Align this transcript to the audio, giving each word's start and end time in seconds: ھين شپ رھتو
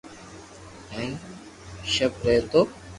ھين 0.93 1.09
شپ 1.93 2.11
رھتو 2.25 2.61